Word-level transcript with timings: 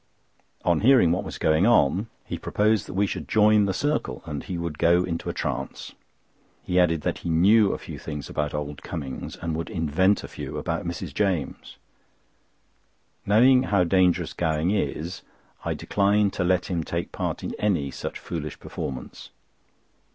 On 0.65 0.79
hearing 0.79 1.11
what 1.11 1.23
was 1.23 1.37
going 1.37 1.67
on, 1.67 2.07
he 2.25 2.39
proposed 2.39 2.87
that 2.87 2.95
we 2.95 3.05
should 3.05 3.27
join 3.27 3.65
the 3.65 3.71
circle 3.71 4.23
and 4.25 4.41
he 4.43 4.57
would 4.57 4.79
go 4.79 5.03
into 5.03 5.29
a 5.29 5.33
trance. 5.33 5.93
He 6.63 6.79
added 6.79 7.01
that 7.01 7.19
he 7.19 7.29
knew 7.29 7.71
a 7.71 7.77
few 7.77 7.99
things 7.99 8.27
about 8.27 8.55
old 8.55 8.81
Cummings, 8.81 9.35
and 9.35 9.55
would 9.55 9.69
invent 9.69 10.23
a 10.23 10.27
few 10.27 10.57
about 10.57 10.87
Mrs. 10.87 11.13
James. 11.13 11.77
Knowing 13.27 13.61
how 13.61 13.83
dangerous 13.83 14.33
Gowing 14.33 14.71
is, 14.71 15.21
I 15.63 15.75
declined 15.75 16.33
to 16.33 16.43
let 16.43 16.65
him 16.65 16.83
take 16.83 17.11
part 17.11 17.43
in 17.43 17.53
any 17.59 17.91
such 17.91 18.17
foolish 18.17 18.59
performance. 18.59 19.29